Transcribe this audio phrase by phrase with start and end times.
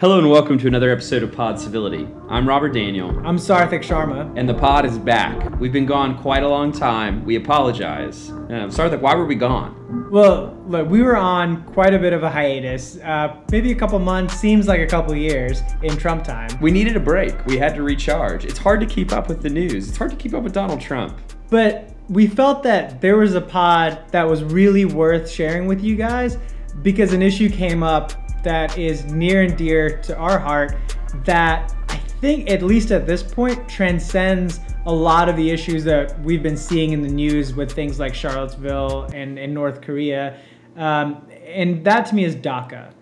[0.00, 2.08] Hello and welcome to another episode of Pod Civility.
[2.30, 4.32] I'm Robert Daniel, I'm Sarthik Sharma.
[4.34, 5.60] and the pod is back.
[5.60, 7.22] We've been gone quite a long time.
[7.22, 8.30] We apologize.
[8.30, 10.08] Um, Sarthik, why were we gone?
[10.10, 12.96] Well, look, we were on quite a bit of a hiatus.
[12.96, 16.48] Uh, maybe a couple months, seems like a couple years in Trump time.
[16.62, 17.44] We needed a break.
[17.44, 18.46] We had to recharge.
[18.46, 19.86] It's hard to keep up with the news.
[19.86, 21.20] It's hard to keep up with Donald Trump.
[21.50, 25.94] But we felt that there was a pod that was really worth sharing with you
[25.94, 26.38] guys
[26.80, 28.12] because an issue came up
[28.42, 30.76] that is near and dear to our heart
[31.24, 36.18] that I think, at least at this point, transcends a lot of the issues that
[36.20, 40.38] we've been seeing in the news with things like Charlottesville and, and North Korea.
[40.76, 42.92] Um, and that to me is DACA.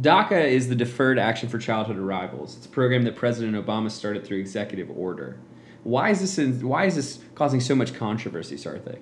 [0.00, 2.56] DACA is the Deferred Action for Childhood Arrivals.
[2.56, 5.38] It's a program that President Obama started through executive order.
[5.84, 6.38] Why is this?
[6.38, 9.00] In, why is this causing so much controversy, Sarthik?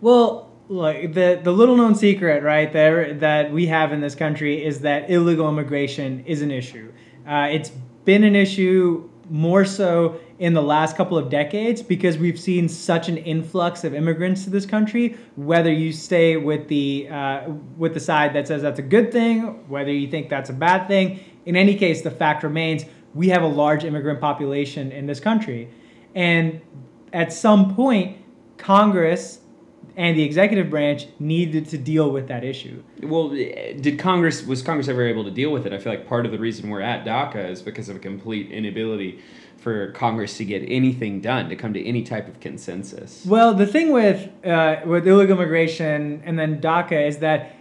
[0.00, 4.64] Well, look, the the little known secret, right, there that we have in this country
[4.64, 6.90] is that illegal immigration is an issue.
[7.28, 7.70] Uh, it's
[8.04, 13.08] been an issue more so in the last couple of decades because we've seen such
[13.08, 15.16] an influx of immigrants to this country.
[15.36, 19.68] Whether you stay with the uh, with the side that says that's a good thing,
[19.68, 23.42] whether you think that's a bad thing, in any case, the fact remains we have
[23.42, 25.68] a large immigrant population in this country,
[26.14, 26.60] and
[27.12, 28.18] at some point,
[28.56, 29.39] Congress
[30.00, 32.82] and the executive branch needed to deal with that issue.
[33.02, 35.74] Well, did Congress was Congress ever able to deal with it?
[35.74, 38.50] I feel like part of the reason we're at DACA is because of a complete
[38.50, 39.20] inability
[39.58, 43.26] for Congress to get anything done, to come to any type of consensus.
[43.26, 47.54] Well, the thing with uh, with illegal immigration and then DACA is that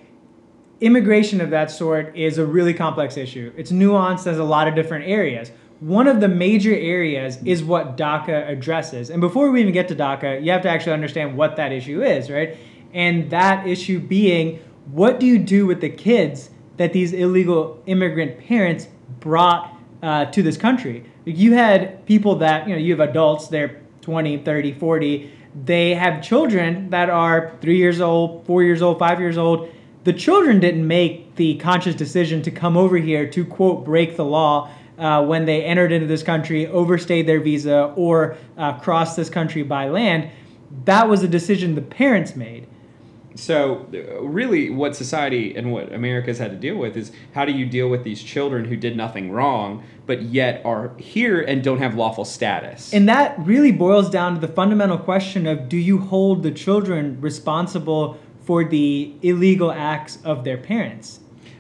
[0.79, 3.51] immigration of that sort is a really complex issue.
[3.57, 5.51] It's nuanced as a lot of different areas.
[5.79, 9.09] One of the major areas is what DACA addresses.
[9.09, 12.03] And before we even get to DACA, you have to actually understand what that issue
[12.03, 12.57] is, right?
[12.93, 14.59] And that issue being
[14.91, 18.87] what do you do with the kids that these illegal immigrant parents
[19.19, 21.05] brought uh, to this country?
[21.25, 25.31] You had people that, you know, you have adults, they're 20, 30, 40,
[25.65, 29.69] they have children that are three years old, four years old, five years old.
[30.03, 34.25] The children didn't make the conscious decision to come over here to, quote, break the
[34.25, 39.29] law uh, when they entered into this country, overstayed their visa, or uh, crossed this
[39.29, 40.29] country by land.
[40.85, 42.67] That was a decision the parents made.
[43.35, 47.53] So, uh, really, what society and what America's had to deal with is how do
[47.53, 51.77] you deal with these children who did nothing wrong, but yet are here and don't
[51.77, 52.93] have lawful status?
[52.93, 57.21] And that really boils down to the fundamental question of do you hold the children
[57.21, 61.19] responsible for the illegal acts of their parents?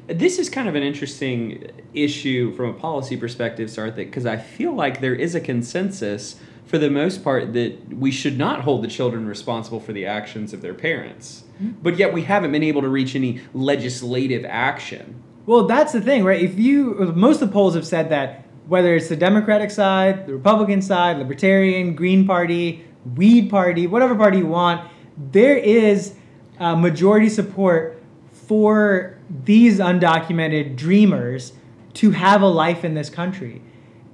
[0.09, 4.73] This is kind of an interesting issue from a policy perspective, Sarthik, because I feel
[4.73, 8.87] like there is a consensus for the most part that we should not hold the
[8.87, 11.43] children responsible for the actions of their parents.
[11.55, 11.81] Mm-hmm.
[11.81, 15.23] But yet we haven't been able to reach any legislative action.
[15.45, 16.41] Well, that's the thing, right?
[16.41, 20.33] If you most of the polls have said that whether it's the Democratic side, the
[20.33, 24.89] Republican side, Libertarian, Green Party, Weed Party, whatever party you want,
[25.31, 26.15] there is
[26.59, 31.53] uh, majority support for these undocumented dreamers
[31.95, 33.61] to have a life in this country.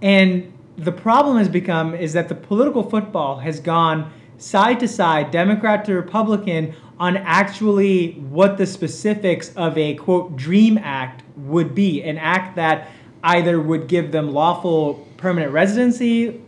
[0.01, 5.31] And the problem has become is that the political football has gone side to side,
[5.31, 12.03] Democrat to Republican, on actually what the specifics of a quote dream act would be.
[12.03, 12.89] An act that
[13.23, 16.41] either would give them lawful permanent residency,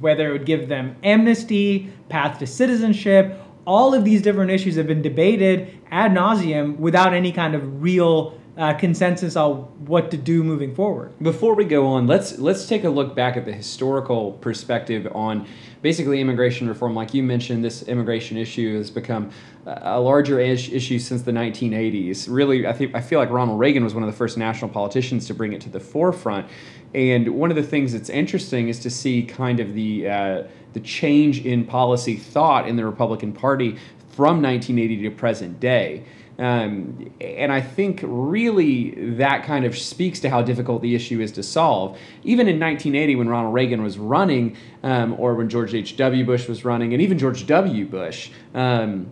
[0.00, 4.86] whether it would give them amnesty, path to citizenship, all of these different issues have
[4.86, 9.54] been debated ad nauseum without any kind of real uh, consensus on
[9.86, 11.12] what to do moving forward.
[11.22, 15.46] Before we go on, let's let's take a look back at the historical perspective on
[15.80, 16.96] basically immigration reform.
[16.96, 19.30] Like you mentioned, this immigration issue has become
[19.64, 22.26] a larger ish issue since the 1980s.
[22.28, 25.28] Really, I think I feel like Ronald Reagan was one of the first national politicians
[25.28, 26.48] to bring it to the forefront.
[26.94, 30.80] And one of the things that's interesting is to see kind of the uh, the
[30.80, 33.76] change in policy thought in the Republican Party
[34.18, 36.02] from 1980 to present day.
[36.40, 41.30] Um, and I think really that kind of speaks to how difficult the issue is
[41.32, 41.96] to solve.
[42.24, 46.24] Even in 1980, when Ronald Reagan was running, um, or when George H.W.
[46.24, 47.86] Bush was running, and even George W.
[47.86, 49.08] Bush, um,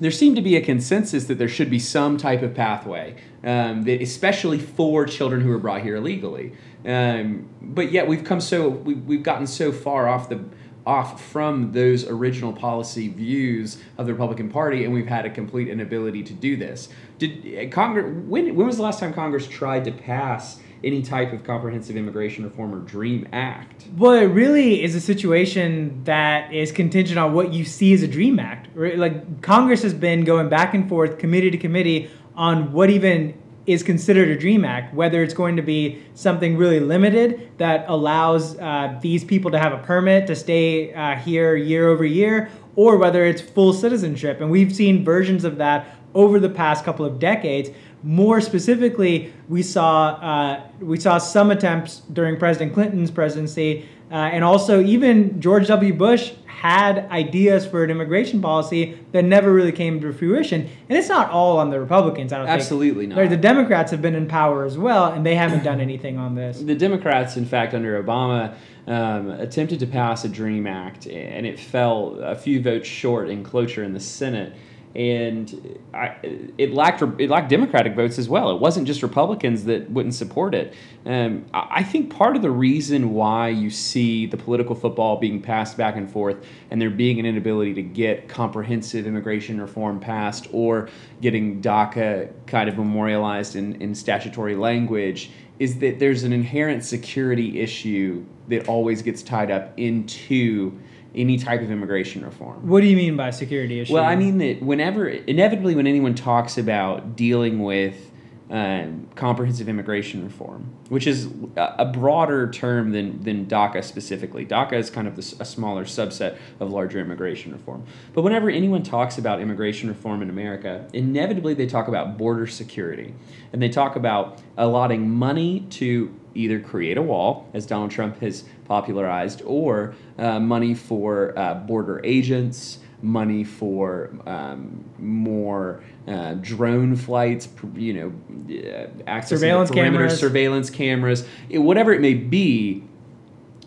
[0.00, 3.14] there seemed to be a consensus that there should be some type of pathway,
[3.44, 6.54] um, that especially for children who were brought here illegally.
[6.84, 10.44] Um, but yet we've come so we, we've gotten so far off the
[10.86, 15.68] off from those original policy views of the Republican Party, and we've had a complete
[15.68, 16.88] inability to do this.
[17.18, 18.06] Did uh, Congress?
[18.26, 20.60] When when was the last time Congress tried to pass?
[20.82, 26.04] any type of comprehensive immigration reform or dream act well it really is a situation
[26.04, 30.24] that is contingent on what you see as a dream act like congress has been
[30.24, 33.32] going back and forth committee to committee on what even
[33.66, 38.58] is considered a dream act, whether it's going to be something really limited that allows
[38.58, 42.98] uh, these people to have a permit to stay uh, here year over year, or
[42.98, 44.40] whether it's full citizenship.
[44.40, 47.70] And we've seen versions of that over the past couple of decades.
[48.02, 54.44] More specifically, we saw uh, we saw some attempts during President Clinton's presidency, uh, and
[54.44, 55.94] also even George W.
[55.94, 56.32] Bush
[56.64, 60.62] had ideas for an immigration policy that never really came to fruition.
[60.88, 62.32] And it's not all on the Republicans.
[62.32, 62.58] I don't think.
[62.58, 63.18] Absolutely think.
[63.18, 63.28] not.
[63.28, 66.60] The Democrats have been in power as well, and they haven't done anything on this.
[66.60, 68.54] The Democrats, in fact, under Obama,
[68.86, 73.44] um, attempted to pass a Dream Act, and it fell a few votes short in
[73.44, 74.54] cloture in the Senate
[74.94, 76.16] and I,
[76.56, 78.50] it lacked it lacked Democratic votes as well.
[78.50, 80.74] It wasn't just Republicans that wouldn't support it.
[81.04, 85.76] Um, I think part of the reason why you see the political football being passed
[85.76, 90.88] back and forth, and there being an inability to get comprehensive immigration reform passed or
[91.20, 97.60] getting DACA kind of memorialized in, in statutory language, is that there's an inherent security
[97.60, 100.78] issue that always gets tied up into
[101.14, 102.66] any type of immigration reform.
[102.66, 103.94] What do you mean by security issue?
[103.94, 108.10] Well, I mean that whenever, inevitably, when anyone talks about dealing with
[108.50, 114.44] um, comprehensive immigration reform, which is a broader term than, than DACA specifically.
[114.44, 117.84] DACA is kind of the, a smaller subset of larger immigration reform.
[118.12, 123.14] But whenever anyone talks about immigration reform in America, inevitably they talk about border security.
[123.52, 128.44] And they talk about allotting money to either create a wall, as Donald Trump has
[128.64, 137.48] popularized, or uh, money for uh, border agents, money for um, more uh, drone flights,
[137.74, 142.82] you know, uh, access surveillance cameras, surveillance cameras, it, whatever it may be.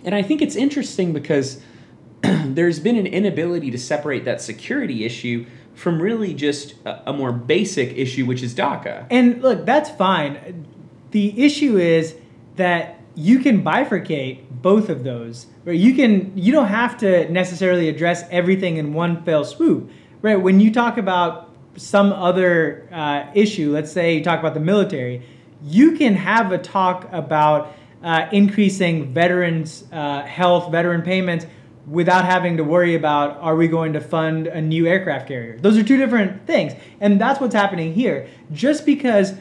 [0.04, 1.62] And I think it's interesting because
[2.22, 5.46] there's been an inability to separate that security issue
[5.76, 9.06] from really just a, a more basic issue, which is DACA.
[9.12, 10.66] And look, that's fine.
[11.12, 12.16] The issue is
[12.56, 15.48] that you can bifurcate both of those.
[15.66, 15.78] Right?
[15.78, 19.90] You can you don't have to necessarily address everything in one fell swoop.
[20.22, 20.36] Right?
[20.36, 25.24] When you talk about some other uh, issue, let's say you talk about the military,
[25.64, 27.74] you can have a talk about
[28.04, 31.48] uh, increasing veterans' uh, health, veteran payments,
[31.88, 35.58] without having to worry about are we going to fund a new aircraft carrier.
[35.58, 38.28] Those are two different things, and that's what's happening here.
[38.52, 39.34] Just because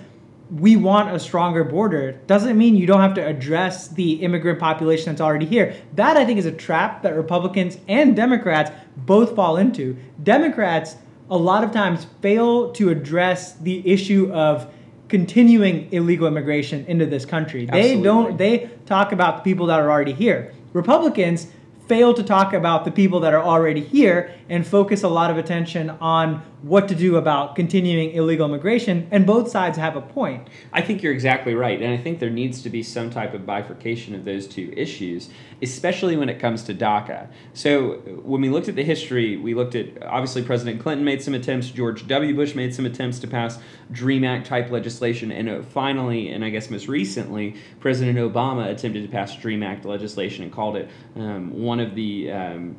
[0.50, 5.06] we want a stronger border doesn't mean you don't have to address the immigrant population
[5.06, 5.74] that's already here.
[5.94, 9.96] That I think is a trap that Republicans and Democrats both fall into.
[10.22, 10.96] Democrats
[11.30, 14.72] a lot of times fail to address the issue of
[15.08, 17.68] continuing illegal immigration into this country.
[17.68, 17.96] Absolutely.
[17.96, 20.54] They don't they talk about the people that are already here.
[20.72, 21.48] Republicans
[21.88, 25.38] fail to talk about the people that are already here and focus a lot of
[25.38, 30.48] attention on what to do about continuing illegal immigration, and both sides have a point.
[30.72, 33.46] I think you're exactly right, and I think there needs to be some type of
[33.46, 35.28] bifurcation of those two issues,
[35.62, 37.28] especially when it comes to DACA.
[37.54, 41.34] So, when we looked at the history, we looked at obviously President Clinton made some
[41.34, 42.34] attempts, George W.
[42.34, 43.60] Bush made some attempts to pass
[43.92, 49.02] DREAM Act type legislation, and uh, finally, and I guess most recently, President Obama attempted
[49.02, 52.76] to pass DREAM Act legislation and called it um, one of the um,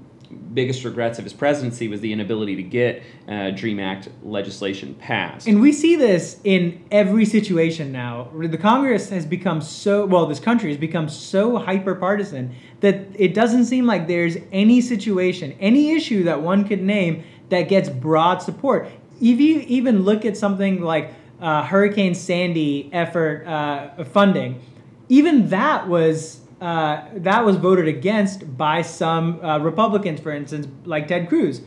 [0.54, 5.48] biggest regrets of his presidency was the inability to get uh, Dream Act legislation passed.
[5.48, 8.30] And we see this in every situation now.
[8.36, 13.34] The Congress has become so well, this country has become so hyper partisan that it
[13.34, 18.42] doesn't seem like there's any situation, any issue that one could name that gets broad
[18.42, 18.88] support.
[19.22, 24.62] If you even look at something like uh, Hurricane Sandy effort uh, funding,
[25.10, 31.08] even that was uh, that was voted against by some uh, Republicans, for instance, like
[31.08, 31.62] Ted Cruz.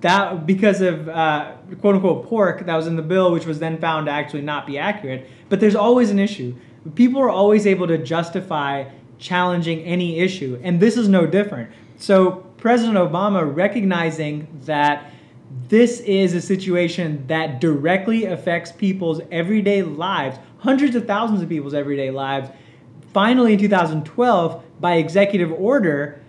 [0.00, 3.78] That because of uh, quote unquote pork that was in the bill, which was then
[3.78, 5.28] found to actually not be accurate.
[5.48, 6.56] But there's always an issue.
[6.94, 11.70] People are always able to justify challenging any issue, and this is no different.
[11.96, 15.12] So President Obama recognizing that
[15.68, 21.74] this is a situation that directly affects people's everyday lives, hundreds of thousands of people's
[21.74, 22.50] everyday lives,
[23.12, 26.20] finally in 2012, by executive order,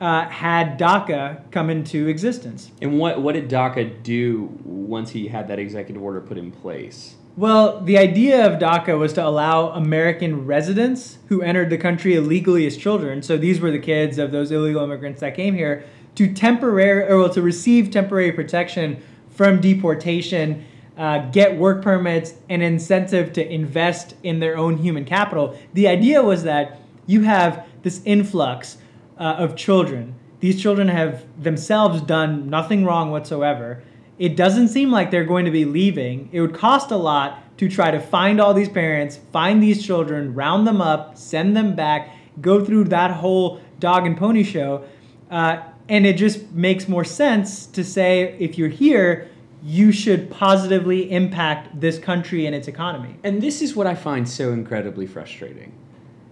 [0.00, 2.70] uh, had DACA come into existence.
[2.80, 7.16] And what, what did DACA do once he had that executive order put in place?
[7.36, 12.66] Well, the idea of DACA was to allow American residents who entered the country illegally
[12.66, 15.84] as children, so these were the kids of those illegal immigrants that came here,
[16.16, 20.64] to temporary or well, to receive temporary protection from deportation
[20.98, 25.56] uh, get work permits, and incentive to invest in their own human capital.
[25.72, 28.78] The idea was that you have this influx
[29.16, 30.16] uh, of children.
[30.40, 33.82] These children have themselves done nothing wrong whatsoever.
[34.18, 36.28] It doesn't seem like they're going to be leaving.
[36.32, 40.34] It would cost a lot to try to find all these parents, find these children,
[40.34, 44.84] round them up, send them back, go through that whole dog and pony show.
[45.30, 49.28] Uh, and it just makes more sense to say if you're here,
[49.62, 53.16] you should positively impact this country and its economy.
[53.24, 55.72] And this is what I find so incredibly frustrating.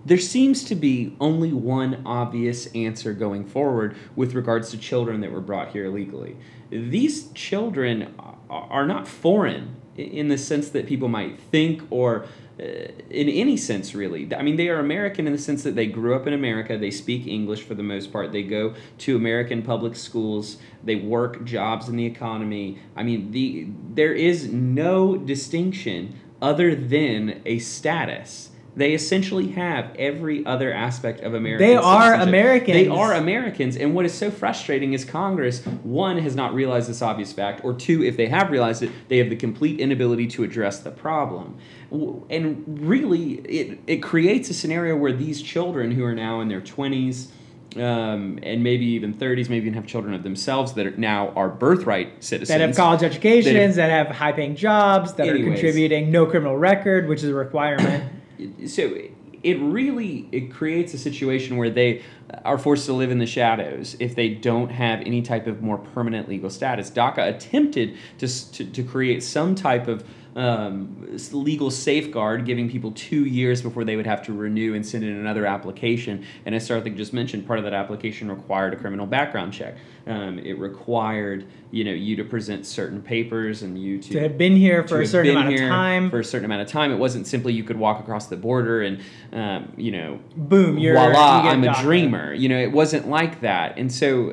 [0.04, 5.32] There seems to be only one obvious answer going forward with regards to children that
[5.32, 6.36] were brought here illegally.
[6.70, 8.14] These children
[8.48, 12.26] are not foreign in the sense that people might think or
[12.58, 15.84] Uh, in any sense really i mean they are american in the sense that they
[15.84, 19.60] grew up in america they speak english for the most part they go to american
[19.60, 26.18] public schools they work jobs in the economy i mean the there is no distinction
[26.40, 31.66] other than a status they essentially have every other aspect of American.
[31.66, 32.74] They are Americans.
[32.74, 37.00] They are Americans, and what is so frustrating is Congress one has not realized this
[37.00, 40.44] obvious fact, or two, if they have realized it, they have the complete inability to
[40.44, 41.58] address the problem.
[41.90, 46.60] And really, it it creates a scenario where these children who are now in their
[46.60, 47.32] twenties.
[47.74, 51.50] Um, and maybe even 30s, maybe even have children of themselves that are now are
[51.50, 52.48] birthright citizens.
[52.48, 56.24] That have college educations, that have, have high paying jobs, that anyways, are contributing, no
[56.24, 58.10] criminal record, which is a requirement
[58.66, 58.98] so
[59.42, 62.02] it really it creates a situation where they
[62.44, 65.78] are forced to live in the shadows if they don't have any type of more
[65.78, 66.90] permanent legal status.
[66.90, 70.04] DACA attempted to, to, to create some type of
[70.36, 75.02] um, legal safeguard, giving people two years before they would have to renew and send
[75.02, 76.26] in another application.
[76.44, 79.76] And as Sarthik just mentioned, part of that application required a criminal background check.
[80.06, 84.38] Um, it required you know you to present certain papers and you to, to have
[84.38, 86.10] been here for a certain amount of time.
[86.10, 88.82] For a certain amount of time, it wasn't simply you could walk across the border
[88.82, 89.00] and
[89.32, 92.34] um, you know boom, you're voila, I'm a dreamer.
[92.34, 93.78] You know, it wasn't like that.
[93.78, 94.30] And so,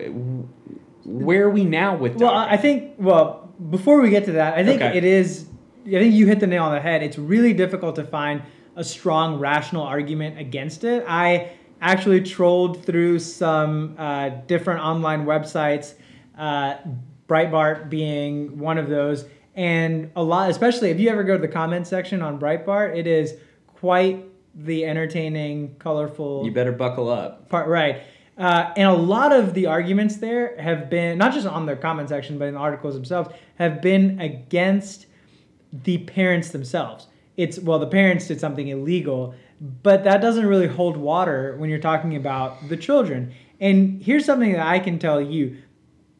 [1.05, 2.19] where are we now with?
[2.19, 4.97] That Well, I think well before we get to that, I think okay.
[4.97, 5.47] it is
[5.85, 7.03] I think you hit the nail on the head.
[7.03, 8.41] It's really difficult to find
[8.75, 11.03] a strong rational argument against it.
[11.07, 15.95] I actually trolled through some uh, different online websites,
[16.37, 16.75] uh,
[17.27, 19.25] Breitbart being one of those,
[19.55, 23.05] and a lot, especially if you ever go to the comment section on Breitbart, it
[23.05, 23.35] is
[23.67, 24.23] quite
[24.55, 26.45] the entertaining, colorful.
[26.45, 27.49] You better buckle up.
[27.49, 28.01] Part right.
[28.37, 32.09] Uh, and a lot of the arguments there have been not just on the comment
[32.09, 35.05] section, but in the articles themselves have been against
[35.83, 37.07] the parents themselves.
[37.35, 41.79] It's well, the parents did something illegal, but that doesn't really hold water when you're
[41.79, 43.33] talking about the children.
[43.59, 45.57] And here's something that I can tell you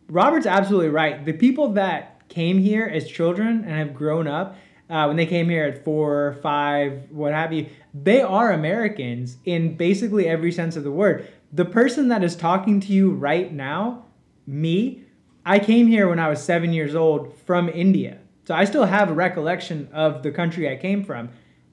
[0.10, 1.24] Robert's absolutely right.
[1.26, 4.56] The people that came here as children and have grown up,
[4.90, 9.76] uh, when they came here at four, five, what have you, they are Americans in
[9.78, 11.28] basically every sense of the word.
[11.52, 14.06] The person that is talking to you right now,
[14.46, 15.04] me,
[15.46, 18.20] I came here when I was seven years old from India.
[18.46, 21.30] So I still have a recollection of the country I came from.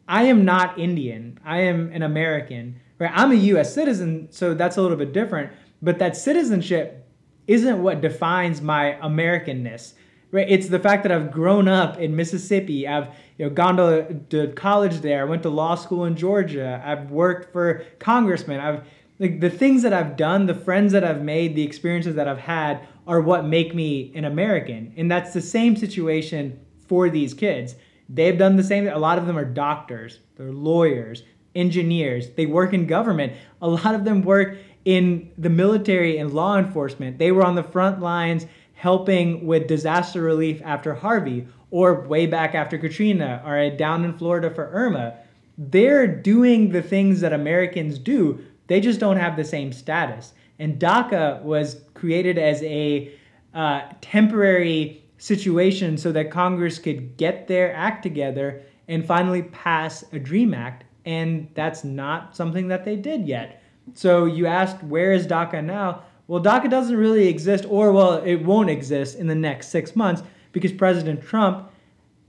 [0.07, 1.39] I am not Indian.
[1.45, 2.81] I am an American.
[2.99, 3.11] Right?
[3.15, 7.07] I'm a US citizen, so that's a little bit different, but that citizenship
[7.47, 9.95] isn't what defines my Americanness.
[10.31, 10.47] Right?
[10.49, 12.87] It's the fact that I've grown up in Mississippi.
[12.87, 15.23] I've you know gone to, to college there.
[15.23, 16.81] I went to law school in Georgia.
[16.85, 18.61] I've worked for congressmen.
[18.61, 18.85] I've
[19.19, 22.39] like the things that I've done, the friends that I've made, the experiences that I've
[22.39, 24.95] had are what make me an American.
[24.97, 27.75] And that's the same situation for these kids.
[28.09, 28.87] They've done the same.
[28.87, 31.25] A lot of them are doctors, they're lawyers,
[31.57, 33.33] engineers, they work in government.
[33.61, 37.19] A lot of them work in the military and law enforcement.
[37.19, 42.55] They were on the front lines helping with disaster relief after Harvey or way back
[42.55, 45.17] after Katrina or down in Florida for Irma.
[45.59, 50.33] They're doing the things that Americans do they just don't have the same status.
[50.61, 53.13] And DACA was created as a
[53.55, 60.19] uh, temporary situation so that Congress could get their act together and finally pass a
[60.19, 60.85] DREAM Act.
[61.05, 63.63] And that's not something that they did yet.
[63.95, 66.03] So you asked, where is DACA now?
[66.27, 70.23] Well, DACA doesn't really exist, or well, it won't exist in the next six months
[70.53, 71.71] because President Trump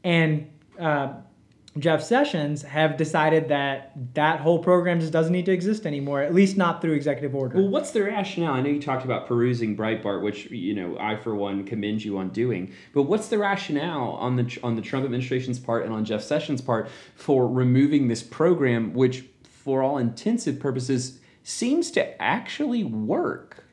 [0.04, 0.50] and
[0.80, 1.14] uh,
[1.80, 6.34] Jeff Sessions have decided that that whole program just doesn't need to exist anymore, at
[6.34, 7.58] least not through executive order.
[7.58, 8.54] Well, what's the rationale?
[8.56, 12.18] I know you talked about perusing Breitbart, which you know I for one commend you
[12.18, 12.74] on doing.
[12.94, 16.60] But what's the rationale on the on the Trump administration's part and on Jeff Sessions'
[16.60, 23.64] part for removing this program, which for all intensive purposes seems to actually work?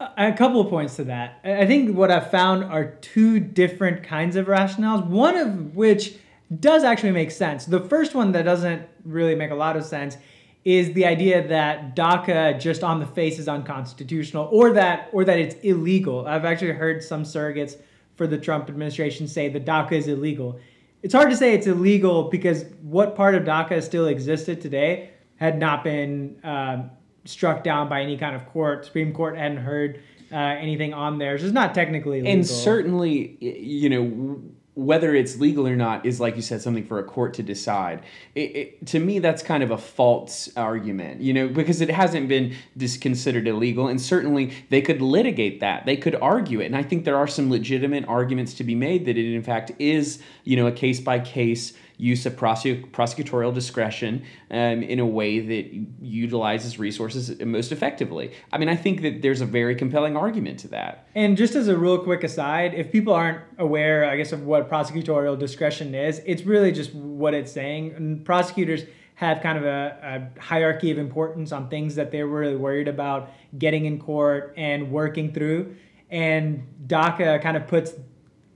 [0.00, 1.38] A couple of points to that.
[1.44, 5.06] I think what I've found are two different kinds of rationales.
[5.06, 6.14] One of which
[6.60, 7.66] does actually make sense.
[7.66, 10.16] The first one that doesn't really make a lot of sense
[10.64, 15.38] is the idea that DACA just on the face is unconstitutional or that or that
[15.38, 16.26] it's illegal.
[16.26, 17.76] I've actually heard some surrogates
[18.16, 20.58] for the Trump administration say that DACA is illegal.
[21.02, 25.58] it's hard to say it's illegal because what part of DACA still existed today had
[25.58, 26.90] not been um,
[27.24, 28.84] struck down by any kind of court.
[28.84, 30.02] Supreme Court hadn't heard
[30.32, 31.38] uh, anything on there.
[31.38, 32.32] So it's not technically legal.
[32.32, 34.42] And certainly, you know,
[34.78, 38.00] whether it's legal or not is, like you said, something for a court to decide.
[38.36, 42.28] It, it, to me, that's kind of a false argument, you know, because it hasn't
[42.28, 42.54] been
[43.00, 43.88] considered illegal.
[43.88, 45.84] And certainly, they could litigate that.
[45.84, 46.66] They could argue it.
[46.66, 49.72] And I think there are some legitimate arguments to be made that it, in fact,
[49.80, 55.06] is, you know, a case by case use of prosecu- prosecutorial discretion um, in a
[55.06, 58.32] way that utilizes resources most effectively.
[58.52, 61.08] I mean, I think that there's a very compelling argument to that.
[61.14, 64.70] And just as a real quick aside, if people aren't aware, I guess, of what
[64.70, 67.92] prosecutorial discretion is, it's really just what it's saying.
[67.94, 68.84] And prosecutors
[69.16, 73.32] have kind of a, a hierarchy of importance on things that they're really worried about
[73.58, 75.74] getting in court and working through.
[76.10, 77.92] And DACA kind of puts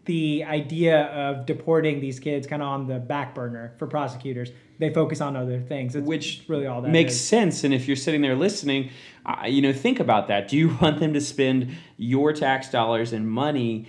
[0.04, 4.50] the idea of deporting these kids kind of on the back burner for prosecutors.
[4.78, 5.94] They focus on other things.
[5.94, 7.24] It's which really all that makes is.
[7.24, 7.62] sense.
[7.62, 8.90] And if you're sitting there listening,
[9.24, 10.48] uh, you know, think about that.
[10.48, 13.86] Do you want them to spend your tax dollars and money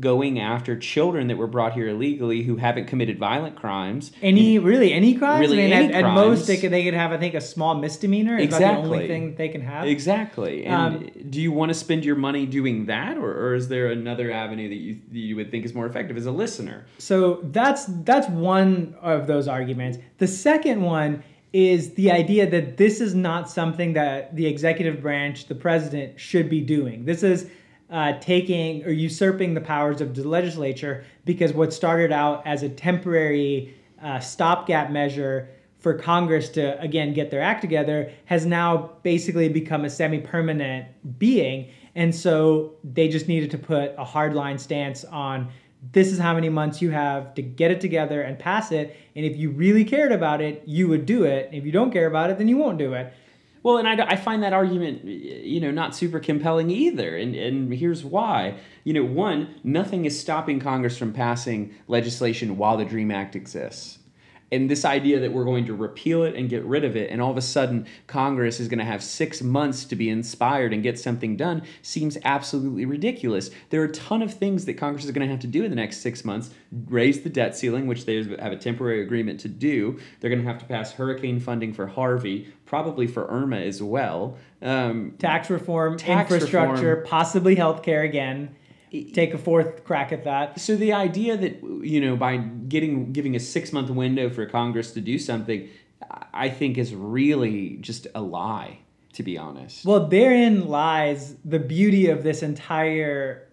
[0.00, 4.12] going after children that were brought here illegally who haven't committed violent crimes?
[4.22, 5.40] Any really any crimes?
[5.40, 7.40] Really I mean, any at, at most they could they could have I think a
[7.40, 8.38] small misdemeanor.
[8.38, 9.08] Is that the only Exactly.
[9.08, 9.86] thing they can have?
[9.86, 10.64] Exactly.
[10.64, 13.90] And Um, do you want to spend your money doing that, or, or is there
[13.90, 16.86] another avenue that you that you would think is more effective as a listener?
[16.98, 19.98] So that's that's one of those arguments.
[20.18, 25.46] The second one is the idea that this is not something that the executive branch,
[25.48, 27.04] the president, should be doing.
[27.04, 27.50] This is
[27.92, 32.68] uh, taking or usurping the powers of the legislature because what started out as a
[32.68, 39.48] temporary uh, stopgap measure for Congress to again get their act together has now basically
[39.48, 40.86] become a semi-permanent
[41.18, 45.52] being, and so they just needed to put a hardline stance on
[45.90, 48.96] this is how many months you have to get it together and pass it.
[49.16, 51.50] And if you really cared about it, you would do it.
[51.52, 53.12] If you don't care about it, then you won't do it.
[53.62, 57.16] Well, and I, I find that argument, you know, not super compelling either.
[57.16, 58.58] And, and here's why.
[58.84, 63.98] You know, one, nothing is stopping Congress from passing legislation while the DREAM Act exists.
[64.52, 67.20] And this idea that we're going to repeal it and get rid of it, and
[67.20, 70.82] all of a sudden Congress is going to have six months to be inspired and
[70.82, 73.50] get something done, seems absolutely ridiculous.
[73.70, 75.70] There are a ton of things that Congress is going to have to do in
[75.70, 76.50] the next six months
[76.88, 79.98] raise the debt ceiling, which they have a temporary agreement to do.
[80.20, 84.36] They're going to have to pass hurricane funding for Harvey, probably for Irma as well.
[84.60, 87.06] Um, Tax reform, Tax infrastructure, reform.
[87.06, 88.54] possibly healthcare again.
[89.12, 90.60] Take a fourth crack at that.
[90.60, 94.92] So the idea that you know by getting giving a six month window for Congress
[94.92, 95.68] to do something,
[96.34, 98.78] I think is really just a lie.
[99.14, 99.84] To be honest.
[99.84, 103.48] Well, therein lies the beauty of this entire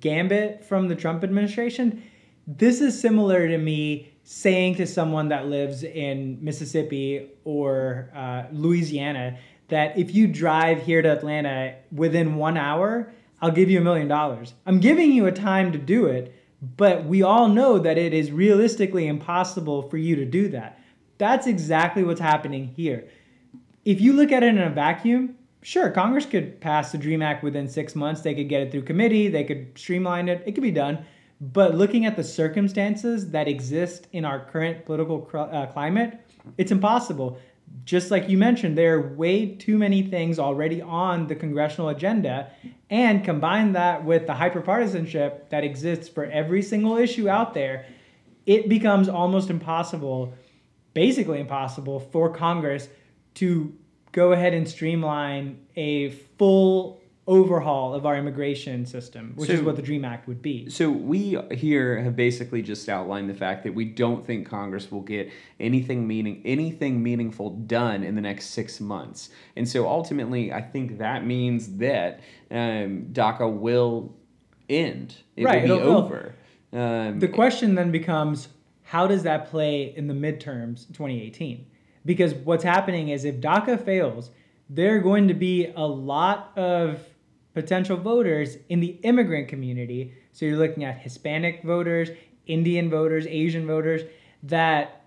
[0.00, 2.02] gambit from the Trump administration.
[2.46, 9.38] This is similar to me saying to someone that lives in Mississippi or uh, Louisiana
[9.68, 14.08] that if you drive here to Atlanta within one hour, I'll give you a million
[14.08, 14.54] dollars.
[14.66, 16.34] I'm giving you a time to do it,
[16.76, 20.78] but we all know that it is realistically impossible for you to do that.
[21.18, 23.08] That's exactly what's happening here
[23.84, 27.42] if you look at it in a vacuum, sure, Congress could pass the DREAM Act
[27.42, 28.20] within six months.
[28.20, 29.28] They could get it through committee.
[29.28, 30.42] They could streamline it.
[30.46, 31.04] It could be done.
[31.40, 36.20] But looking at the circumstances that exist in our current political uh, climate,
[36.58, 37.38] it's impossible.
[37.84, 42.50] Just like you mentioned, there are way too many things already on the congressional agenda.
[42.88, 47.86] And combine that with the hyperpartisanship that exists for every single issue out there,
[48.46, 50.34] it becomes almost impossible,
[50.94, 52.88] basically impossible, for Congress
[53.34, 53.72] to
[54.12, 56.99] go ahead and streamline a full
[57.30, 60.68] overhaul of our immigration system, which is what the DREAM Act would be.
[60.68, 65.00] So we here have basically just outlined the fact that we don't think Congress will
[65.02, 70.60] get anything meaning anything meaningful done in the next six months, and so ultimately, I
[70.60, 74.12] think that means that um, DACA will
[74.68, 75.14] end.
[75.36, 76.34] It Right, will be over.
[76.72, 78.48] Um, The question then becomes
[78.82, 81.64] how does that play in the midterms 2018?
[82.04, 84.30] Because what's happening is if DACA fails,
[84.68, 87.00] there are going to be a lot of
[87.54, 90.12] potential voters in the immigrant community.
[90.32, 92.10] So you're looking at Hispanic voters,
[92.46, 94.02] Indian voters, Asian voters
[94.44, 95.02] that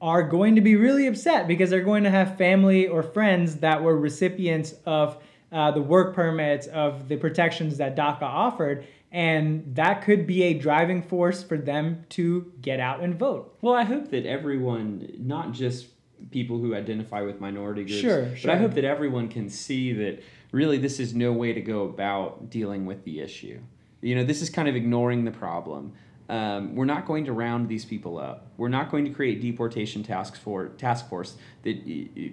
[0.00, 3.82] are going to be really upset because they're going to have family or friends that
[3.82, 5.16] were recipients of
[5.52, 8.86] uh, the work permits, of the protections that DACA offered.
[9.10, 13.56] And that could be a driving force for them to get out and vote.
[13.62, 15.86] Well, I hope that everyone, not just
[16.30, 18.50] people who identify with minority groups, Sure, but.
[18.50, 20.22] I hope that everyone can see that
[20.56, 23.60] really this is no way to go about dealing with the issue.
[24.00, 25.92] You know, this is kind of ignoring the problem.
[26.28, 28.46] um, we're not going to round these people up.
[28.56, 31.76] We're not going to create deportation task for task force that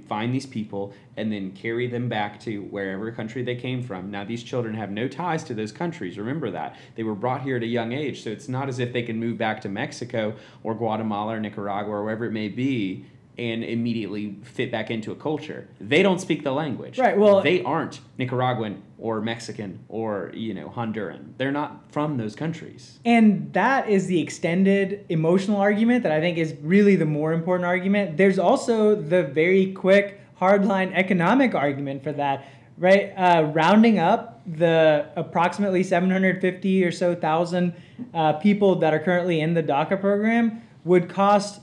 [0.08, 4.10] find these people and then carry them back to wherever country they came from.
[4.10, 6.18] Now these children have no ties to those countries.
[6.18, 8.94] Remember that they were brought here at a young age, so it's not as if
[8.94, 13.06] they can move back to Mexico or Guatemala or Nicaragua or wherever it may be
[13.38, 15.67] and immediately fit back into a culture.
[15.80, 17.00] They don't speak the language.
[17.00, 21.34] Right, well- they aren't Nicaraguan or Mexican or you know Honduran.
[21.38, 23.00] They're not from those countries.
[23.06, 27.65] And that is the extended emotional argument that I think is really the more important
[27.65, 28.17] argument.
[28.17, 32.46] There's also the very quick, hardline economic argument for that,
[32.78, 33.13] right?
[33.17, 37.74] Uh, rounding up the approximately 750 or so thousand
[38.13, 41.62] uh, people that are currently in the DACA program would cost,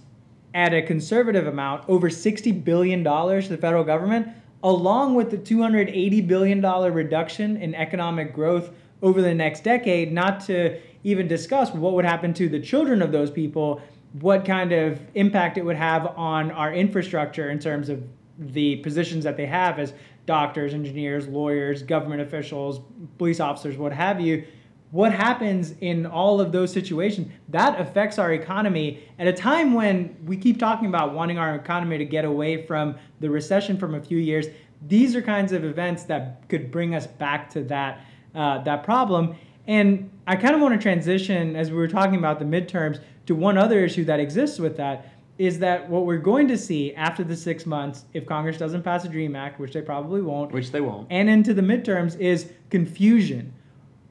[0.55, 4.29] at a conservative amount, over $60 billion to the federal government,
[4.63, 8.71] along with the $280 billion reduction in economic growth
[9.03, 13.13] over the next decade, not to even discuss what would happen to the children of
[13.13, 13.81] those people,
[14.21, 18.03] what kind of impact it would have on our infrastructure in terms of
[18.39, 19.95] the positions that they have as
[20.27, 22.81] doctors, engineers, lawyers, government officials,
[23.19, 24.45] police officers, what have you.
[24.91, 30.17] What happens in all of those situations that affects our economy at a time when
[30.27, 34.01] we keep talking about wanting our economy to get away from the recession from a
[34.01, 34.47] few years.
[34.89, 39.37] These are kinds of events that could bring us back to that uh, that problem.
[39.67, 43.35] And I kind of want to transition as we were talking about the midterms to
[43.35, 47.25] one other issue that exists with that is that what we're going to see after
[47.25, 50.71] the six months, if Congress doesn't pass a DREAM Act, which they probably won't, Which
[50.71, 51.07] they won't.
[51.11, 53.55] and into the midterms is confusion.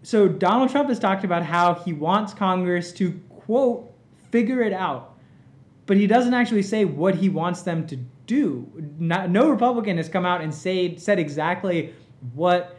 [0.04, 3.92] So Donald Trump has talked about how he wants Congress to quote
[4.32, 5.18] figure it out,
[5.86, 8.72] but he doesn't actually say what he wants them to do.
[9.00, 11.94] Not, no Republican has come out and say said exactly
[12.34, 12.78] what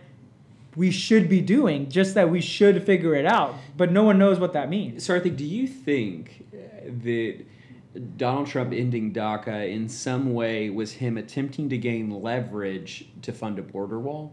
[0.77, 4.39] we should be doing, just that we should figure it out, but no one knows
[4.39, 5.05] what that means.
[5.05, 7.45] So I think, do you think uh, that
[8.17, 13.59] Donald Trump ending DACA in some way was him attempting to gain leverage to fund
[13.59, 14.33] a border wall?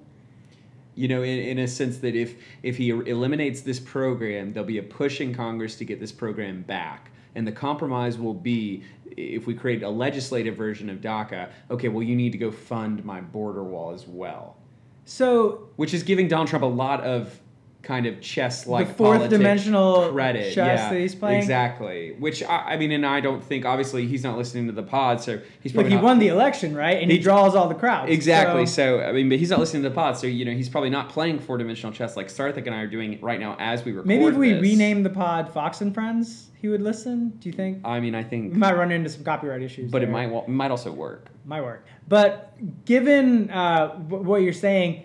[0.97, 4.79] You know, in, in a sense that if if he eliminates this program, there'll be
[4.79, 7.11] a push in Congress to get this program back.
[7.35, 12.03] And the compromise will be if we create a legislative version of DACA, okay, well,
[12.03, 14.57] you need to go fund my border wall as well.
[15.05, 17.39] So Which is giving Donald Trump a lot of
[17.87, 21.39] kind of chess like The fourth dimensional credit chess yeah, that he's playing?
[21.39, 22.13] Exactly.
[22.19, 25.21] Which I, I mean, and I don't think obviously he's not listening to the pod,
[25.21, 27.01] so he's probably he not, won the election, right?
[27.01, 28.11] And he, He- draws all the crowds.
[28.11, 28.65] Exactly.
[28.65, 30.69] So- So, I mean, but he's not listening to the pod, so you know he's
[30.69, 33.83] probably not playing four dimensional chess like Sarthik and I are doing right now as
[33.85, 34.05] we record.
[34.07, 34.61] Maybe if we this.
[34.61, 37.29] rename the pod Fox and Friends, he would listen.
[37.39, 37.79] Do you think?
[37.85, 39.89] I mean, I think We might run into some copyright issues.
[39.91, 41.29] but it might might also work.
[41.45, 41.85] might work.
[42.07, 42.53] But
[42.85, 45.03] given uh, wh- what you're saying,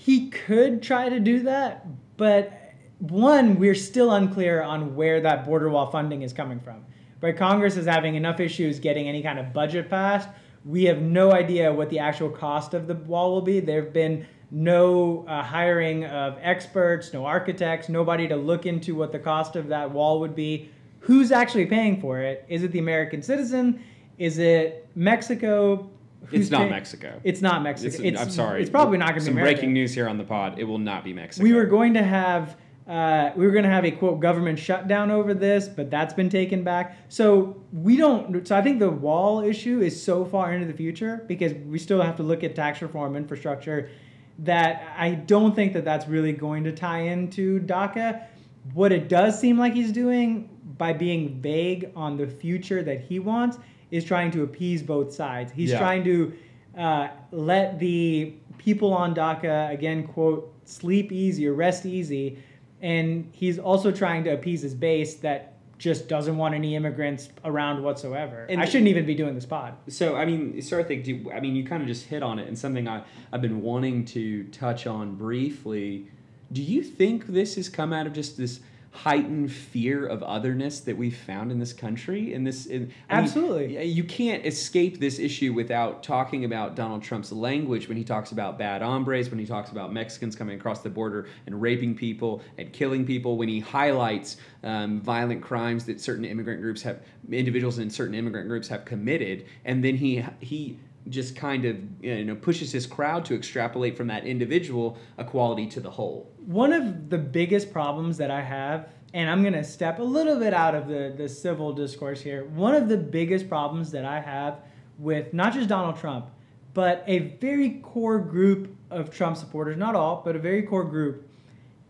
[0.00, 1.84] he could try to do that.
[2.16, 2.52] But
[3.00, 6.84] one, we're still unclear on where that border wall funding is coming from.
[7.20, 7.36] Right?
[7.36, 10.28] Congress is having enough issues getting any kind of budget passed.
[10.64, 13.58] We have no idea what the actual cost of the wall will be.
[13.58, 19.10] There have been no uh, hiring of experts, no architects, nobody to look into what
[19.10, 20.70] the cost of that wall would be.
[21.00, 22.44] Who's actually paying for it?
[22.48, 23.82] Is it the American citizen?
[24.16, 25.90] Is it Mexico?
[26.32, 27.20] It's not Mexico.
[27.24, 28.02] It's not Mexico.
[28.02, 28.60] It's- I'm sorry.
[28.60, 29.54] It's probably not going to be Some American.
[29.56, 30.58] breaking news here on the pod.
[30.58, 31.42] It will not be Mexico.
[31.44, 32.56] We were going to have
[32.88, 36.30] uh, we were going to have a quote government shutdown over this, but that's been
[36.30, 36.96] taken back.
[37.10, 38.48] So we don't.
[38.48, 42.00] So I think the wall issue is so far into the future because we still
[42.00, 43.90] have to look at tax reform, infrastructure,
[44.38, 48.24] that I don't think that that's really going to tie into DACA.
[48.72, 53.18] What it does seem like he's doing by being vague on the future that he
[53.18, 53.58] wants
[53.90, 55.52] is trying to appease both sides.
[55.52, 55.78] He's Yeah.
[55.78, 56.32] trying to
[56.76, 62.38] uh, let the people on DACA, again, quote, sleep easy or rest easy.
[62.80, 67.82] And he's also trying to appease his base that just doesn't want any immigrants around
[67.82, 68.46] whatsoever.
[68.48, 69.74] And- I shouldn't even be doing this pod.
[69.88, 72.56] So I mean, Sarthik, do, I mean, you kind of just hit on it, and
[72.58, 76.06] something I I've been wanting to touch on briefly.
[76.52, 80.96] Do you think this has come out of just this heightened fear of otherness that
[80.96, 82.32] we've found in this country?
[82.32, 83.84] In this, in, I mean, Absolutely.
[83.84, 88.58] you can't escape this issue without talking about Donald Trump's language when he talks about
[88.58, 92.72] bad hombres, when he talks about Mexicans coming across the border and raping people and
[92.72, 97.90] killing people, when he highlights um, violent crimes that certain immigrant groups have, individuals in
[97.90, 102.72] certain immigrant groups have committed, and then he he just kind of you know pushes
[102.72, 106.32] his crowd to extrapolate from that individual equality to the whole.
[106.48, 110.38] One of the biggest problems that I have, and I'm going to step a little
[110.38, 112.46] bit out of the, the civil discourse here.
[112.46, 114.62] One of the biggest problems that I have
[114.98, 116.30] with not just Donald Trump,
[116.72, 121.28] but a very core group of Trump supporters, not all, but a very core group,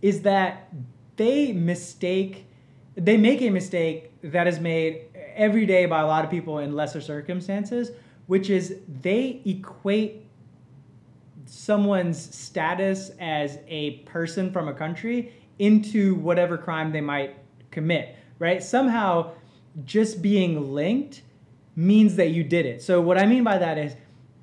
[0.03, 0.75] is that
[1.15, 2.47] they mistake
[2.97, 5.03] they make a mistake that is made
[5.37, 7.93] every day by a lot of people in lesser circumstances,
[8.27, 10.28] which is they equate
[11.49, 17.37] someone's status as a person from a country into whatever crime they might
[17.71, 18.63] commit, right?
[18.63, 19.33] Somehow
[19.85, 21.23] just being linked
[21.75, 22.83] means that you did it.
[22.83, 23.95] So what I mean by that is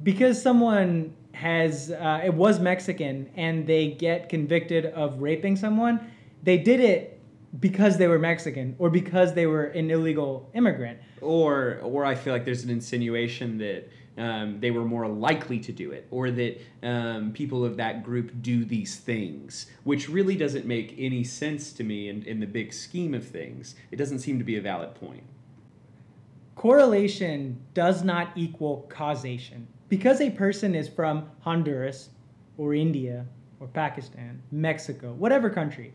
[0.04, 6.12] because someone has uh, it was Mexican and they get convicted of raping someone,
[6.44, 7.15] they did it
[7.60, 11.00] because they were Mexican or because they were an illegal immigrant.
[11.22, 15.74] Or, or I feel like there's an insinuation that um, they were more likely to
[15.74, 20.66] do it, or that um, people of that group do these things, which really doesn't
[20.66, 23.76] make any sense to me in, in the big scheme of things.
[23.92, 25.24] It doesn't seem to be a valid point.
[26.56, 29.68] Correlation does not equal causation.
[29.90, 32.10] Because a person is from Honduras
[32.58, 33.26] or India
[33.60, 35.94] or Pakistan, Mexico, whatever country,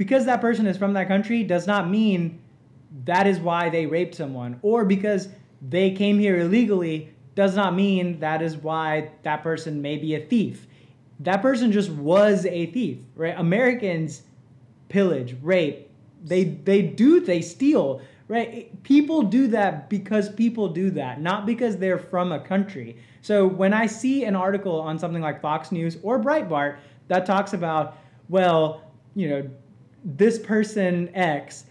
[0.00, 2.40] because that person is from that country does not mean
[3.04, 4.58] that is why they raped someone.
[4.62, 5.28] Or because
[5.60, 10.24] they came here illegally does not mean that is why that person may be a
[10.24, 10.66] thief.
[11.18, 13.34] That person just was a thief right?
[13.36, 14.22] Americans
[14.88, 15.90] pillage rape.
[16.24, 18.82] They they do they steal right?
[18.82, 22.96] People do that because people do that not because they're from a country.
[23.20, 27.52] So when i see an article on something like fox news or breitbart that talks
[27.52, 27.98] about
[28.30, 28.82] well
[29.14, 29.50] you know
[30.04, 31.64] this person X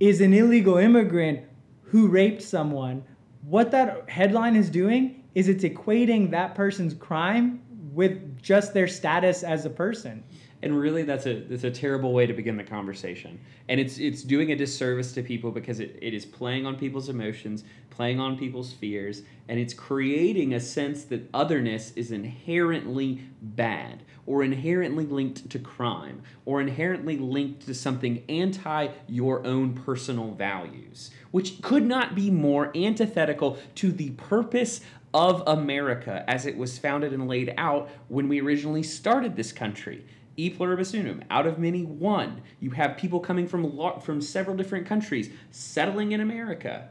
[0.00, 1.40] is an illegal immigrant
[1.82, 3.04] who raped someone,
[3.42, 9.42] what that headline is doing is it's equating that person's crime with just their status
[9.42, 10.22] as a person
[10.62, 13.38] and really that's a that's a terrible way to begin the conversation.
[13.68, 17.08] And it's it's doing a disservice to people because it, it is playing on people's
[17.08, 17.64] emotions
[17.96, 24.44] playing on people's fears and it's creating a sense that otherness is inherently bad or
[24.44, 31.62] inherently linked to crime or inherently linked to something anti your own personal values which
[31.62, 34.82] could not be more antithetical to the purpose
[35.14, 40.04] of America as it was founded and laid out when we originally started this country
[40.36, 42.42] e pluribus unum, out of many, one.
[42.60, 46.88] You have people coming from lo- from several different countries settling in America,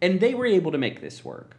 [0.00, 1.56] and they were able to make this work.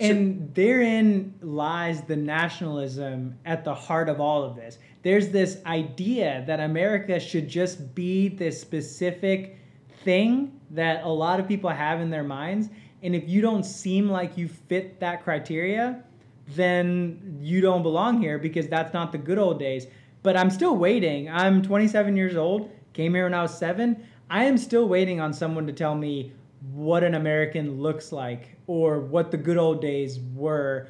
[0.00, 4.78] And so, therein lies the nationalism at the heart of all of this.
[5.02, 9.58] There's this idea that America should just be this specific
[10.04, 12.68] thing that a lot of people have in their minds.
[13.02, 16.02] And if you don't seem like you fit that criteria,
[16.48, 19.86] then you don't belong here because that's not the good old days.
[20.22, 21.30] But I'm still waiting.
[21.30, 24.04] I'm 27 years old, came here when I was seven.
[24.28, 26.32] I am still waiting on someone to tell me
[26.72, 30.88] what an American looks like or what the good old days were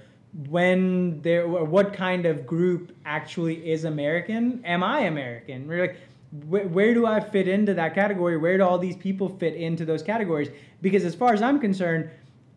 [0.48, 4.62] when there what kind of group actually is American?
[4.64, 5.66] Am I American?
[5.66, 5.96] We're like
[6.46, 8.36] where, where do I fit into that category?
[8.36, 10.48] Where do all these people fit into those categories?
[10.80, 12.10] Because as far as I'm concerned,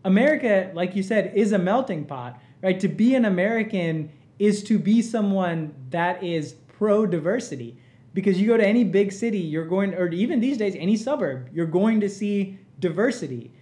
[0.05, 2.79] America, like you said, is a melting pot, right?
[2.79, 7.77] To be an American is to be someone that is pro diversity
[8.13, 11.47] because you go to any big city, you're going, or even these days, any suburb,
[11.53, 13.53] you're going to see diversity.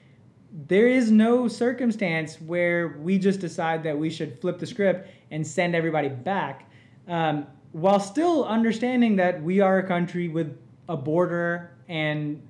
[0.67, 5.45] There is no circumstance where we just decide that we should flip the script and
[5.45, 6.67] send everybody back,
[7.07, 10.57] um, while still understanding that we are a country with
[10.89, 12.41] a border and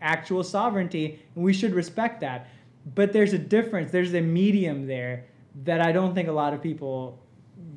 [0.00, 2.48] actual sovereignty, and we should respect that.
[2.94, 5.26] But there's a difference, there's a medium there
[5.64, 7.23] that I don't think a lot of people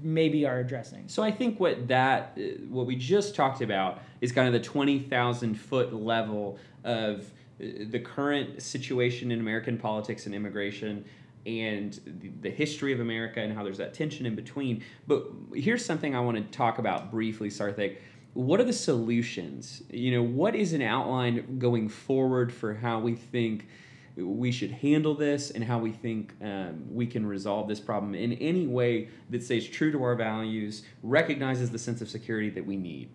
[0.01, 1.07] maybe are addressing.
[1.07, 2.37] So I think what that
[2.69, 7.21] what we just talked about is kind of the 20,000 foot level of
[7.61, 11.05] uh, the current situation in American politics and immigration
[11.45, 11.99] and
[12.41, 14.83] the history of America and how there's that tension in between.
[15.07, 17.97] But here's something I want to talk about briefly, Sarthik.
[18.33, 19.81] What are the solutions?
[19.89, 23.67] You know, what is an outline going forward for how we think
[24.17, 28.33] we should handle this and how we think um, we can resolve this problem in
[28.33, 32.77] any way that stays true to our values, recognizes the sense of security that we
[32.77, 33.09] need?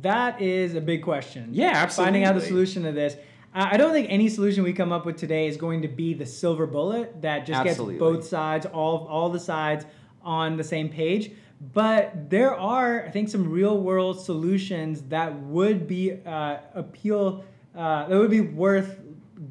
[0.00, 1.48] That is a big question.
[1.52, 2.06] Yeah, absolutely.
[2.06, 3.16] Finding out the solution to this.
[3.54, 6.26] I don't think any solution we come up with today is going to be the
[6.26, 7.94] silver bullet that just absolutely.
[7.94, 9.86] gets both sides, all all the sides
[10.22, 11.32] on the same page.
[11.72, 18.08] But there are, I think, some real world solutions that would be uh, appeal, uh,
[18.08, 19.00] that would be worth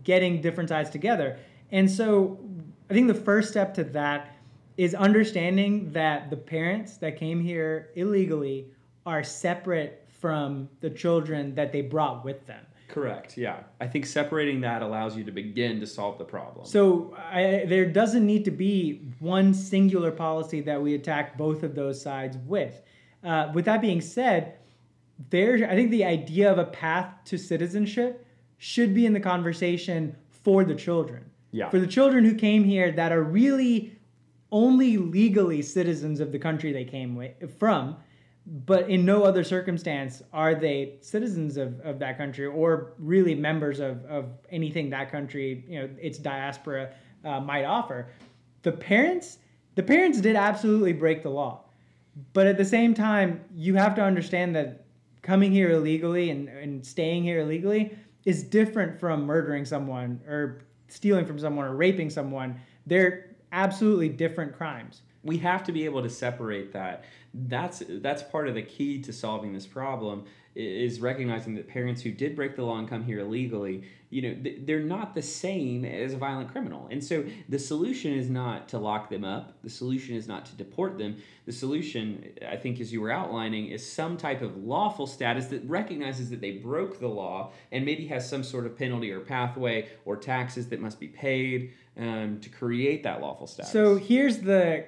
[0.06, 1.38] getting different sides together.
[1.72, 2.40] And so
[2.90, 4.38] I think the first step to that
[4.78, 8.68] is understanding that the parents that came here illegally
[9.06, 12.66] are separate from the children that they brought with them.
[12.88, 13.38] Correct.
[13.38, 16.66] Yeah, I think separating that allows you to begin to solve the problem.
[16.66, 21.74] So I, there doesn't need to be one singular policy that we attack both of
[21.74, 22.82] those sides with.
[23.24, 24.58] Uh, with that being said,
[25.30, 28.25] there I think the idea of a path to citizenship
[28.58, 31.30] should be in the conversation for the children.
[31.52, 31.70] Yeah.
[31.70, 33.98] For the children who came here that are really
[34.52, 37.98] only legally citizens of the country they came wi- from,
[38.46, 43.80] but in no other circumstance are they citizens of, of that country or really members
[43.80, 48.08] of, of anything that country, you know, its diaspora uh, might offer.
[48.62, 49.40] The parents,
[49.74, 51.64] the parents did absolutely break the law.
[52.34, 54.86] But at the same time, you have to understand that
[55.22, 61.26] coming here illegally and, and staying here illegally is different from murdering someone or stealing
[61.26, 62.60] from someone or raping someone.
[62.86, 65.02] They're absolutely different crimes.
[65.24, 69.12] we have to be able to separate that that's that's part of the key to
[69.12, 70.24] solving this problem
[70.56, 73.84] is recognizing that parents who did break the law and come here illegally
[74.16, 76.88] you know they're not the same as a violent criminal.
[76.90, 79.62] And so the solution is not to lock them up.
[79.62, 81.18] The solution is not to deport them.
[81.46, 85.68] The solution i think as you were outlining is some type of lawful status that
[85.68, 89.90] recognizes that they broke the law and maybe has some sort of penalty or pathway
[90.06, 93.72] or taxes that must be paid um, to create that lawful status.
[93.72, 94.86] So here's the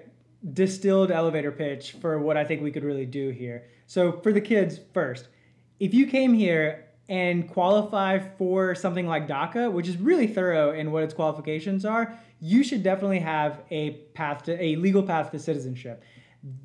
[0.53, 3.65] distilled elevator pitch for what I think we could really do here.
[3.87, 5.27] So for the kids first,
[5.79, 10.91] if you came here and qualify for something like DACA, which is really thorough in
[10.91, 15.39] what its qualifications are, you should definitely have a path to a legal path to
[15.39, 16.03] citizenship.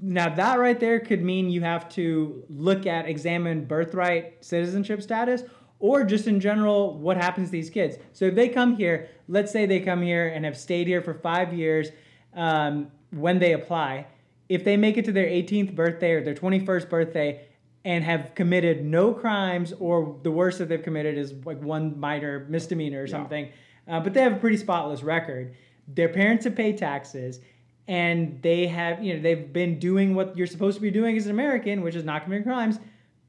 [0.01, 5.43] Now that right there could mean you have to look at examine birthright citizenship status
[5.79, 7.97] or just in general what happens to these kids.
[8.13, 11.15] So if they come here, let's say they come here and have stayed here for
[11.15, 11.91] 5 years
[12.35, 14.07] um, when they apply,
[14.49, 17.47] if they make it to their 18th birthday or their 21st birthday
[17.85, 22.47] and have committed no crimes, or the worst that they've committed is like one minor
[22.49, 23.49] misdemeanor or something,
[23.89, 25.55] uh, but they have a pretty spotless record.
[25.89, 27.41] Their parents have paid taxes,
[27.89, 31.25] and they have, you know, they've been doing what you're supposed to be doing as
[31.27, 32.79] an American, which is not committing crimes.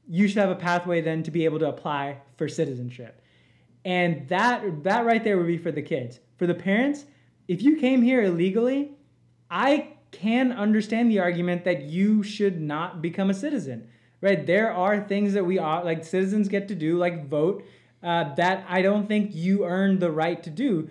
[0.08, 3.20] You should have a pathway then to be able to apply for citizenship.
[3.84, 6.20] And that that right there would be for the kids.
[6.36, 7.04] For the parents,
[7.48, 8.92] if you came here illegally,
[9.50, 13.88] I can understand the argument that you should not become a citizen.
[14.24, 14.46] Right?
[14.46, 17.62] There are things that we are like citizens get to do, like vote,
[18.02, 20.88] uh, that I don't think you earn the right to do.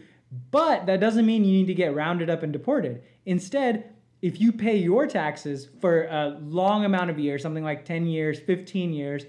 [0.52, 3.02] But that doesn't mean you need to get rounded up and deported.
[3.26, 3.90] Instead,
[4.22, 8.40] if you pay your taxes for a long amount of years, something like 10 years,
[8.40, 9.26] 15 years,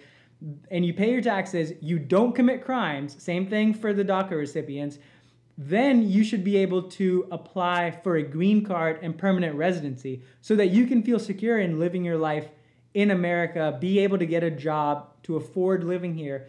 [0.70, 4.98] and you pay your taxes, you don't commit crimes, same thing for the DACA recipients,
[5.56, 10.54] then you should be able to apply for a green card and permanent residency so
[10.56, 12.48] that you can feel secure in living your life
[12.94, 16.46] in America, be able to get a job to afford living here,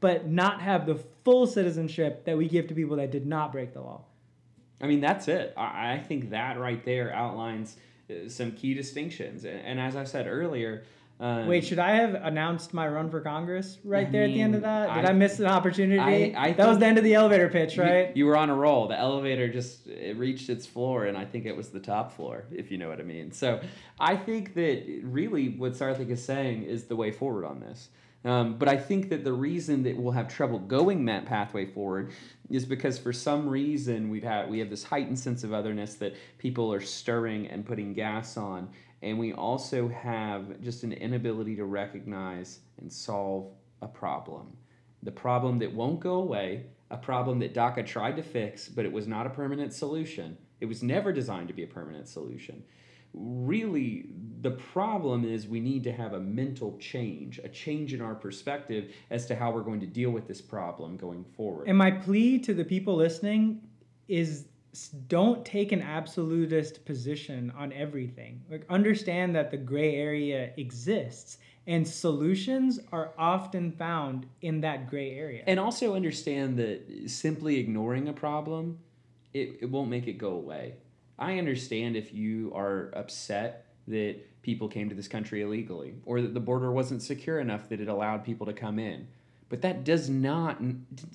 [0.00, 3.72] but not have the full citizenship that we give to people that did not break
[3.72, 4.02] the law.
[4.80, 5.54] I mean, that's it.
[5.56, 7.76] I, think that right there outlines
[8.08, 9.44] uh, some key distinctions.
[9.44, 10.84] And as I said earlier,
[11.20, 14.40] um, Wait, should I have announced my run for Congress right I there at the
[14.40, 14.94] end of that?
[14.94, 15.98] Did I, I- miss an opportunity?
[16.34, 18.16] I- that was the end of the elevator pitch, you- right?
[18.16, 18.86] You, were on a roll.
[18.86, 22.44] The elevator just it reached its floor, and I think it was the top floor,
[22.52, 23.32] if you know what I mean.
[23.32, 23.60] So
[23.98, 27.88] I think that really what Sarthik is saying is the way forward on this.
[28.24, 32.10] Um, but I think that the reason that we'll have trouble going that pathway forward
[32.50, 36.14] is because for some reason we've had we have this heightened sense of otherness that
[36.38, 38.68] people are stirring and putting gas on,
[39.02, 44.56] and we also have just an inability to recognize and solve a problem
[45.02, 48.92] the problem that won't go away, a problem that DACA tried to fix, but it
[48.92, 50.36] was not a permanent solution.
[50.60, 52.64] It was never designed to be a permanent solution.
[53.14, 54.06] Really,
[54.40, 58.92] the problem is we need to have a mental change, a change in our perspective
[59.10, 61.68] as to how we're going to deal with this problem going forward.
[61.68, 63.62] And my plea to the people listening
[64.08, 64.46] is
[64.86, 68.42] don't take an absolutist position on everything.
[68.50, 75.12] Like understand that the gray area exists and solutions are often found in that gray
[75.12, 75.44] area.
[75.46, 78.78] And also understand that simply ignoring a problem,
[79.34, 80.76] it, it won't make it go away.
[81.18, 86.32] I understand if you are upset that people came to this country illegally or that
[86.32, 89.06] the border wasn't secure enough that it allowed people to come in.
[89.50, 90.58] But that does not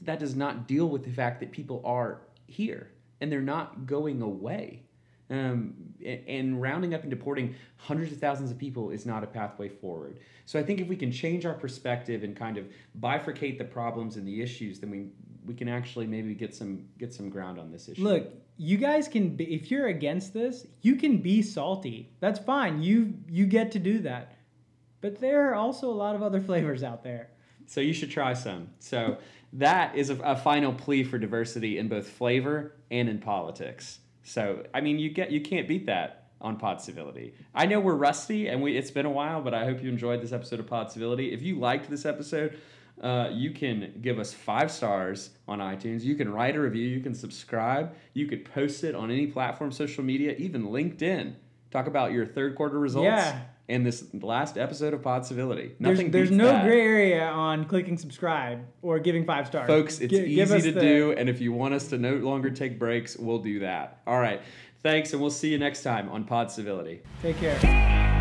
[0.01, 2.91] that does not deal with the fact that people are here
[3.23, 4.83] and they're not going away.
[5.29, 5.73] Um,
[6.05, 10.19] and, rounding up and deporting hundreds of thousands of people is not a pathway forward.
[10.45, 12.65] So I think if we can change our perspective and kind of
[12.99, 15.07] bifurcate the problems and the issues, then we
[15.45, 18.03] we can actually maybe get some get some ground on this issue.
[18.03, 22.11] Look, you guys can be if you're against this, you can be salty.
[22.19, 22.83] That's fine.
[22.83, 24.35] You you get to do that.
[24.99, 27.29] But there are also a lot of other flavors out there.
[27.65, 28.67] So you should try some.
[28.79, 29.17] So
[29.53, 33.99] that is a, a final plea for diversity in both flavor and in politics.
[34.23, 37.33] So I mean, you get you can't beat that on Pod Civility.
[37.55, 40.21] I know we're rusty and we it's been a while, but I hope you enjoyed
[40.21, 41.33] this episode of Pod Civility.
[41.33, 42.57] If you liked this episode,
[43.01, 46.03] Uh, you can give us five stars on iTunes.
[46.03, 46.87] You can write a review.
[46.87, 47.95] You can subscribe.
[48.13, 51.33] You could post it on any platform, social media, even LinkedIn.
[51.71, 53.05] Talk about your third quarter results.
[53.05, 53.41] Yeah.
[53.69, 55.73] And this last episode of Pod Civility.
[55.79, 56.65] There's, Nothing there's beats no that.
[56.65, 59.67] gray area on clicking subscribe or giving five stars.
[59.67, 62.49] Folks, it's give easy to the- do, and if you want us to no longer
[62.49, 64.01] take breaks, we'll do that.
[64.05, 64.41] All right.
[64.81, 67.03] Thanks, and we'll see you next time on Pod Civility.
[67.21, 68.12] Take care.